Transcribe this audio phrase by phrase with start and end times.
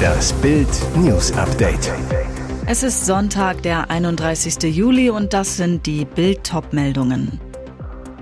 [0.00, 1.92] Das Bild News Update.
[2.66, 4.74] Es ist Sonntag, der 31.
[4.74, 7.40] Juli und das sind die Bild meldungen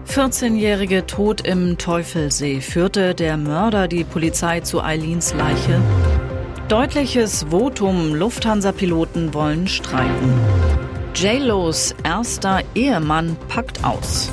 [0.08, 5.80] 14-jährige Tod im Teufelsee führte der Mörder die Polizei zu Eileens Leiche.
[6.68, 10.32] Deutliches Votum, Lufthansa-Piloten wollen streiken.
[11.14, 14.32] JLos erster Ehemann packt aus.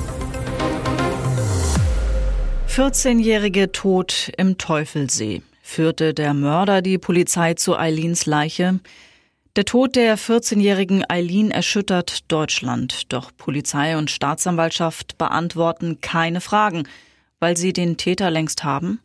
[2.69, 5.41] 14-jährige Tod im Teufelsee.
[5.67, 8.79] Führte der Mörder die Polizei zu Eileens Leiche?
[9.55, 13.11] Der Tod der 14-jährigen Eileen erschüttert Deutschland.
[13.11, 16.87] Doch Polizei und Staatsanwaltschaft beantworten keine Fragen,
[17.39, 19.01] weil sie den Täter längst haben.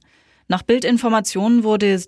[0.48, 1.98] Nach Bildinformationen wurde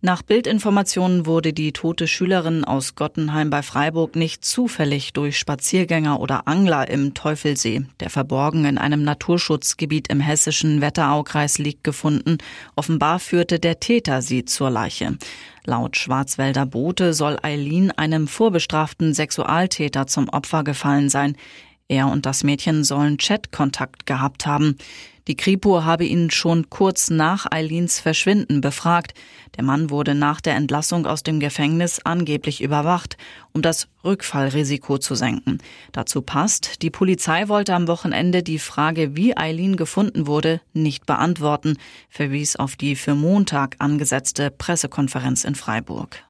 [0.00, 6.46] nach Bildinformationen wurde die tote Schülerin aus Gottenheim bei Freiburg nicht zufällig durch Spaziergänger oder
[6.46, 12.38] Angler im Teufelsee, der verborgen in einem Naturschutzgebiet im hessischen Wetteraukreis liegt, gefunden.
[12.76, 15.18] Offenbar führte der Täter sie zur Leiche.
[15.64, 21.36] Laut Schwarzwälder Bote soll Eileen einem vorbestraften Sexualtäter zum Opfer gefallen sein.
[21.88, 24.76] Er und das Mädchen sollen Chatkontakt gehabt haben.
[25.28, 29.12] Die Kripo habe ihn schon kurz nach Eileens Verschwinden befragt.
[29.58, 33.18] Der Mann wurde nach der Entlassung aus dem Gefängnis angeblich überwacht,
[33.52, 35.58] um das Rückfallrisiko zu senken.
[35.92, 41.76] Dazu passt, die Polizei wollte am Wochenende die Frage, wie Eileen gefunden wurde, nicht beantworten,
[42.08, 46.27] verwies auf die für Montag angesetzte Pressekonferenz in Freiburg.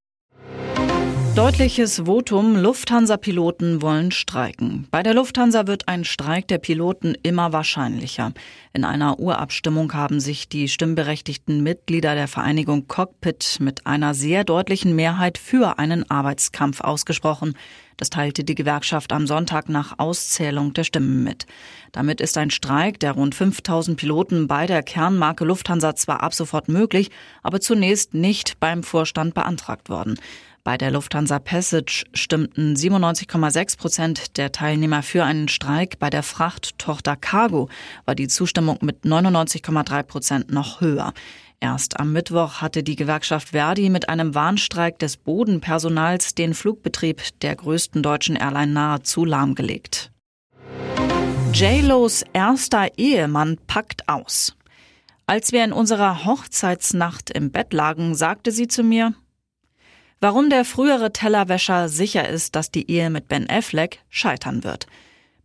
[1.39, 4.89] Deutliches Votum, Lufthansa-Piloten wollen streiken.
[4.91, 8.33] Bei der Lufthansa wird ein Streik der Piloten immer wahrscheinlicher.
[8.72, 14.97] In einer Urabstimmung haben sich die stimmberechtigten Mitglieder der Vereinigung Cockpit mit einer sehr deutlichen
[14.97, 17.55] Mehrheit für einen Arbeitskampf ausgesprochen.
[17.98, 21.47] Das teilte die Gewerkschaft am Sonntag nach Auszählung der Stimmen mit.
[21.92, 26.69] Damit ist ein Streik der rund 5000 Piloten bei der Kernmarke Lufthansa zwar ab sofort
[26.69, 27.11] möglich,
[27.44, 30.19] aber zunächst nicht beim Vorstand beantragt worden.
[30.69, 35.98] Bei der Lufthansa Passage stimmten 97,6 Prozent der Teilnehmer für einen Streik.
[35.98, 37.70] Bei der Frachttochter Cargo
[38.04, 41.15] war die Zustimmung mit 99,3 Prozent noch höher.
[41.59, 47.56] Erst am Mittwoch hatte die Gewerkschaft Verdi mit einem Warnstreik des Bodenpersonals den Flugbetrieb der
[47.56, 50.12] größten deutschen Airline nahezu lahmgelegt.
[51.54, 54.54] JLos erster Ehemann packt aus.
[55.26, 59.15] Als wir in unserer Hochzeitsnacht im Bett lagen, sagte sie zu mir,
[60.20, 64.88] Warum der frühere Tellerwäscher sicher ist, dass die Ehe mit Ben Affleck scheitern wird.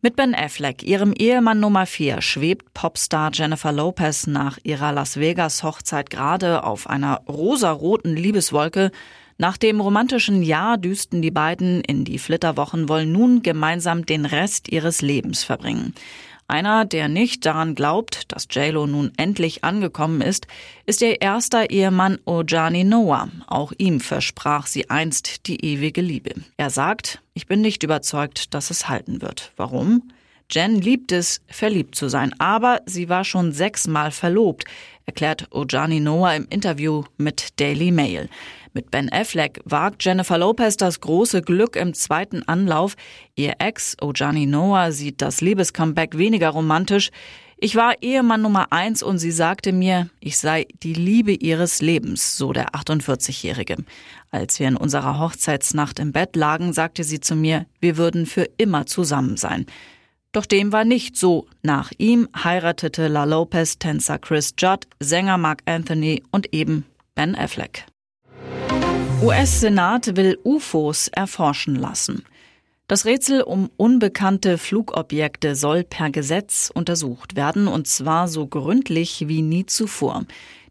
[0.01, 5.61] Mit Ben Affleck, ihrem Ehemann Nummer 4, schwebt Popstar Jennifer Lopez nach ihrer Las Vegas
[5.61, 8.91] Hochzeit gerade auf einer rosaroten Liebeswolke.
[9.37, 14.69] Nach dem romantischen Jahr düsten die beiden in die Flitterwochen, wollen nun gemeinsam den Rest
[14.69, 15.93] ihres Lebens verbringen.
[16.47, 20.47] Einer, der nicht daran glaubt, dass JLo nun endlich angekommen ist,
[20.85, 23.29] ist ihr erster Ehemann Ojani Noah.
[23.47, 26.33] Auch ihm versprach sie einst die ewige Liebe.
[26.57, 29.51] Er sagt, ich bin nicht überzeugt, dass es halten wird.
[29.55, 30.11] Warum?
[30.53, 34.65] Jen liebt es, verliebt zu sein, aber sie war schon sechsmal verlobt,
[35.07, 38.29] erklärt Ojani Noah im Interview mit Daily Mail.
[38.71, 42.95] Mit Ben Affleck wagt Jennifer Lopez das große Glück im zweiten Anlauf.
[43.35, 47.09] Ihr Ex, Ojani Noah, sieht das Liebescomeback weniger romantisch.
[47.57, 52.37] Ich war Ehemann Nummer eins und sie sagte mir, ich sei die Liebe ihres Lebens,
[52.37, 53.77] so der 48-Jährige.
[54.29, 58.47] Als wir in unserer Hochzeitsnacht im Bett lagen, sagte sie zu mir, wir würden für
[58.57, 59.65] immer zusammen sein.
[60.33, 61.45] Doch dem war nicht so.
[61.61, 66.85] Nach ihm heiratete La Lopez Tänzer Chris Judd, Sänger Mark Anthony und eben
[67.15, 67.85] Ben Affleck.
[69.21, 72.25] US-Senat will UFOs erforschen lassen.
[72.87, 79.41] Das Rätsel um unbekannte Flugobjekte soll per Gesetz untersucht werden, und zwar so gründlich wie
[79.41, 80.25] nie zuvor.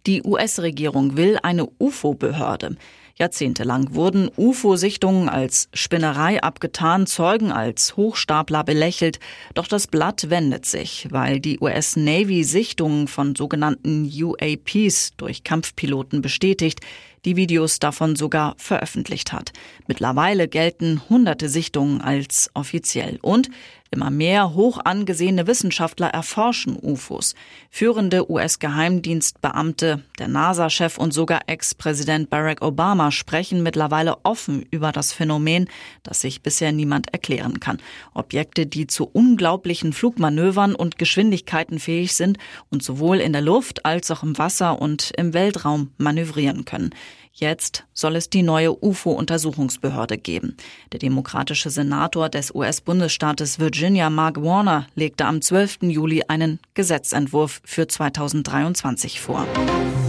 [0.06, 2.76] Die US-Regierung will eine UFO-Behörde.
[3.16, 9.20] Jahrzehntelang wurden UFO-Sichtungen als Spinnerei abgetan, Zeugen als Hochstapler belächelt.
[9.54, 16.22] Doch das Blatt wendet sich, weil die US Navy Sichtungen von sogenannten UAPs durch Kampfpiloten
[16.22, 16.80] bestätigt,
[17.24, 19.52] die Videos davon sogar veröffentlicht hat.
[19.86, 23.48] Mittlerweile gelten hunderte Sichtungen als offiziell und
[23.92, 27.34] Immer mehr hoch angesehene Wissenschaftler erforschen UFOs.
[27.70, 35.68] Führende US-Geheimdienstbeamte, der NASA-Chef und sogar Ex-Präsident Barack Obama sprechen mittlerweile offen über das Phänomen,
[36.04, 37.82] das sich bisher niemand erklären kann.
[38.14, 42.38] Objekte, die zu unglaublichen Flugmanövern und Geschwindigkeiten fähig sind
[42.70, 46.94] und sowohl in der Luft als auch im Wasser und im Weltraum manövrieren können.
[47.34, 50.58] Jetzt soll es die neue UFO-Untersuchungsbehörde geben.
[50.92, 55.78] Der demokratische Senator des US-Bundesstaates Virginia, Mark Warner, legte am 12.
[55.84, 59.46] Juli einen Gesetzentwurf für 2023 vor.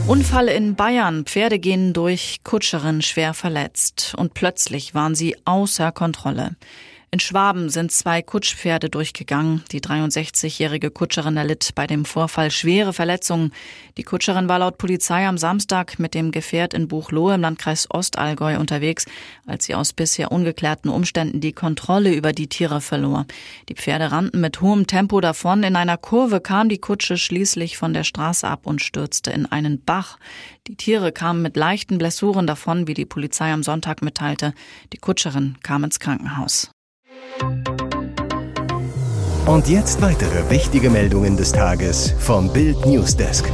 [0.05, 1.23] Unfall in Bayern.
[1.23, 4.13] Pferde gehen durch, Kutscherin schwer verletzt.
[4.17, 6.57] Und plötzlich waren sie außer Kontrolle.
[7.13, 9.63] In Schwaben sind zwei Kutschpferde durchgegangen.
[9.71, 13.53] Die 63-jährige Kutscherin erlitt bei dem Vorfall schwere Verletzungen.
[13.97, 18.57] Die Kutscherin war laut Polizei am Samstag mit dem Gefährt in Buchloe im Landkreis Ostallgäu
[18.57, 19.05] unterwegs,
[19.45, 23.27] als sie aus bisher ungeklärten Umständen die Kontrolle über die Tiere verlor.
[23.69, 25.61] Die Pferde rannten mit hohem Tempo davon.
[25.61, 29.83] In einer Kurve kam die Kutsche schließlich von der Straße ab und stürzte in einen
[29.83, 30.17] Bach.
[30.65, 34.55] Die Tiere kamen mit leichten Blessuren davon, wie die Polizei am Sonntag mitteilte.
[34.93, 36.71] Die Kutscherin kam ins Krankenhaus.
[39.45, 43.51] Und jetzt weitere wichtige Meldungen des Tages vom Bild Newsdesk.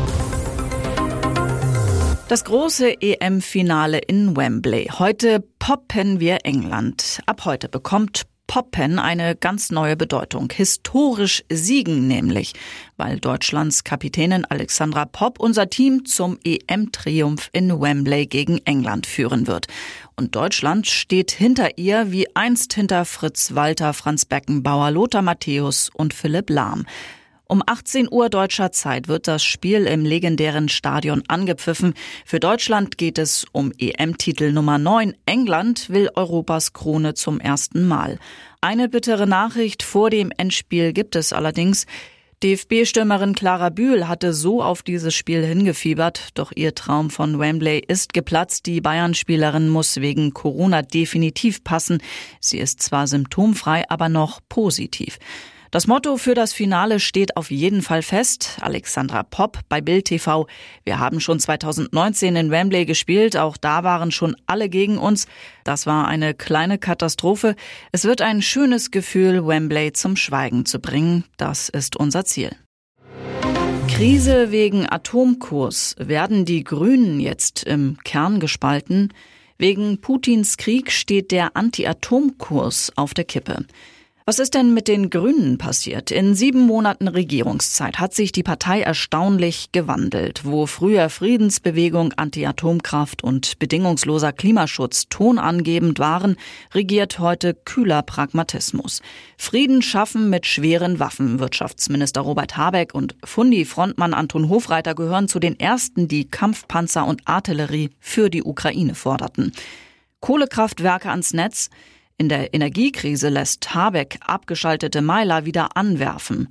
[2.27, 4.87] Das große EM-Finale in Wembley.
[4.99, 7.21] Heute poppen wir England.
[7.25, 10.51] Ab heute bekommt Poppen eine ganz neue Bedeutung.
[10.51, 12.53] Historisch siegen nämlich,
[12.97, 19.67] weil Deutschlands Kapitänin Alexandra Popp unser Team zum EM-Triumph in Wembley gegen England führen wird.
[20.15, 26.15] Und Deutschland steht hinter ihr wie einst hinter Fritz Walter, Franz Beckenbauer, Lothar Matthäus und
[26.15, 26.87] Philipp Lahm.
[27.51, 31.95] Um 18 Uhr deutscher Zeit wird das Spiel im legendären Stadion angepfiffen.
[32.23, 35.15] Für Deutschland geht es um EM-Titel Nummer 9.
[35.25, 38.19] England will Europas Krone zum ersten Mal.
[38.61, 41.87] Eine bittere Nachricht vor dem Endspiel gibt es allerdings.
[42.43, 48.13] DFB-Stürmerin Clara Bühl hatte so auf dieses Spiel hingefiebert, doch ihr Traum von Wembley ist
[48.13, 48.67] geplatzt.
[48.67, 51.97] Die Bayern-Spielerin muss wegen Corona definitiv passen.
[52.39, 55.17] Sie ist zwar symptomfrei, aber noch positiv.
[55.71, 58.57] Das Motto für das Finale steht auf jeden Fall fest.
[58.59, 60.47] Alexandra Popp bei Bild TV.
[60.83, 63.37] Wir haben schon 2019 in Wembley gespielt.
[63.37, 65.27] Auch da waren schon alle gegen uns.
[65.63, 67.55] Das war eine kleine Katastrophe.
[67.91, 71.23] Es wird ein schönes Gefühl, Wembley zum Schweigen zu bringen.
[71.37, 72.49] Das ist unser Ziel.
[73.87, 75.95] Krise wegen Atomkurs.
[75.99, 79.13] Werden die Grünen jetzt im Kern gespalten?
[79.59, 83.65] Wegen Putins Krieg steht der Anti-Atom-Kurs auf der Kippe.
[84.29, 86.11] Was ist denn mit den Grünen passiert?
[86.11, 90.45] In sieben Monaten Regierungszeit hat sich die Partei erstaunlich gewandelt.
[90.45, 96.35] Wo früher Friedensbewegung, Anti-Atomkraft und bedingungsloser Klimaschutz tonangebend waren,
[96.75, 99.01] regiert heute kühler Pragmatismus.
[99.35, 101.39] Frieden schaffen mit schweren Waffen.
[101.39, 107.89] Wirtschaftsminister Robert Habeck und Fundi-Frontmann Anton Hofreiter gehören zu den ersten, die Kampfpanzer und Artillerie
[107.99, 109.53] für die Ukraine forderten.
[110.19, 111.71] Kohlekraftwerke ans Netz,
[112.19, 116.49] in der Energiekrise lässt Habeck abgeschaltete Meiler wieder anwerfen.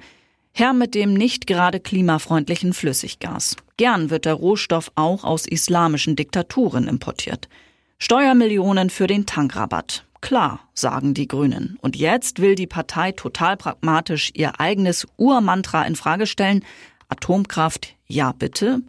[0.52, 3.54] Herr mit dem nicht gerade klimafreundlichen Flüssiggas.
[3.76, 7.48] Gern wird der Rohstoff auch aus islamischen Diktaturen importiert.
[7.98, 10.06] Steuermillionen für den Tankrabatt.
[10.22, 11.78] Klar, sagen die Grünen.
[11.82, 16.64] Und jetzt will die Partei total pragmatisch ihr eigenes Urmantra in Frage stellen.
[17.08, 18.80] Atomkraft, ja bitte.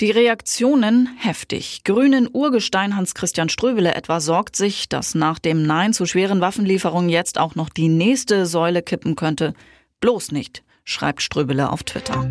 [0.00, 1.82] Die Reaktionen heftig.
[1.82, 7.36] Grünen Urgestein Hans-Christian Ströbele etwa sorgt sich, dass nach dem Nein zu schweren Waffenlieferungen jetzt
[7.36, 9.54] auch noch die nächste Säule kippen könnte.
[9.98, 12.30] Bloß nicht, schreibt Ströbele auf Twitter.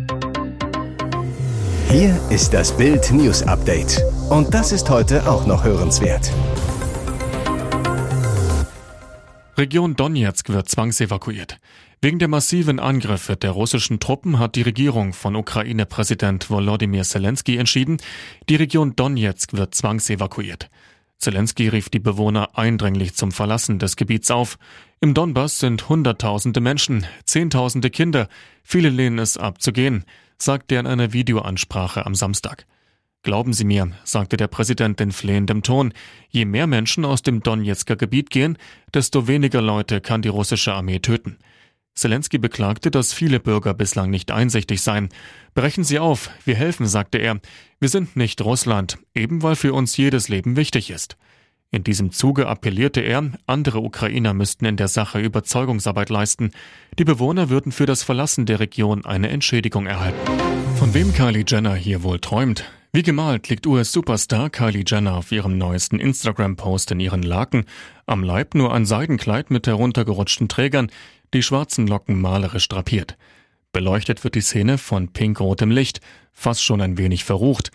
[1.90, 4.02] Hier ist das Bild News Update.
[4.30, 6.32] Und das ist heute auch noch hörenswert.
[9.58, 11.58] Region Donetsk wird zwangsevakuiert.
[12.00, 17.96] Wegen der massiven Angriffe der russischen Truppen hat die Regierung von Ukraine-Präsident Volodymyr Zelensky entschieden,
[18.48, 20.70] die Region Donetsk wird zwangsevakuiert.
[21.18, 24.58] Zelensky rief die Bewohner eindringlich zum Verlassen des Gebiets auf.
[25.00, 28.28] Im Donbass sind Hunderttausende Menschen, Zehntausende Kinder,
[28.62, 30.04] viele lehnen es ab zu gehen,
[30.38, 32.66] sagte er in einer Videoansprache am Samstag.
[33.24, 35.92] Glauben Sie mir, sagte der Präsident in flehendem Ton,
[36.28, 38.56] je mehr Menschen aus dem Donetsker Gebiet gehen,
[38.94, 41.38] desto weniger Leute kann die russische Armee töten.
[41.98, 45.08] Zelensky beklagte, dass viele Bürger bislang nicht einsichtig seien.
[45.54, 47.40] Brechen Sie auf, wir helfen, sagte er.
[47.80, 51.16] Wir sind nicht Russland, eben weil für uns jedes Leben wichtig ist.
[51.70, 56.52] In diesem Zuge appellierte er, andere Ukrainer müssten in der Sache Überzeugungsarbeit leisten.
[56.98, 60.18] Die Bewohner würden für das Verlassen der Region eine Entschädigung erhalten.
[60.76, 62.64] Von wem Kylie Jenner hier wohl träumt?
[62.98, 67.64] Wie gemalt liegt US-Superstar Kylie Jenner auf ihrem neuesten Instagram-Post in ihren Laken,
[68.06, 70.90] am Leib nur ein Seidenkleid mit heruntergerutschten Trägern,
[71.32, 73.16] die schwarzen Locken malerisch drapiert.
[73.70, 76.00] Beleuchtet wird die Szene von pinkrotem Licht,
[76.32, 77.70] fast schon ein wenig verrucht.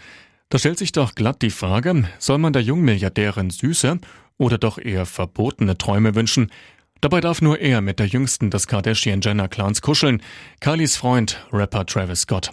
[0.49, 3.99] Da stellt sich doch glatt die Frage, soll man der Jungmilliardärin süße
[4.37, 6.51] oder doch eher verbotene Träume wünschen?
[6.99, 10.21] Dabei darf nur er mit der jüngsten des Kardashian-Jenner-Clans kuscheln,
[10.59, 12.51] Kylies Freund, Rapper Travis Scott.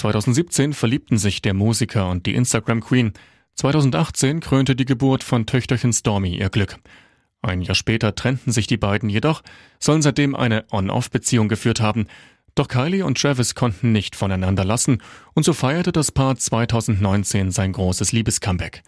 [0.00, 3.12] 2017 verliebten sich der Musiker und die Instagram-Queen.
[3.54, 6.78] 2018 krönte die Geburt von Töchterchen Stormy ihr Glück.
[7.42, 9.42] Ein Jahr später trennten sich die beiden jedoch,
[9.78, 12.06] sollen seitdem eine On-Off-Beziehung geführt haben.
[12.54, 15.02] Doch Kylie und Travis konnten nicht voneinander lassen
[15.34, 18.82] und so feierte das Paar 2019 sein großes Liebescomeback.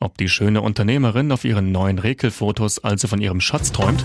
[0.00, 4.04] Ob die schöne Unternehmerin auf ihren neuen Rekelfotos also von ihrem Schatz träumt?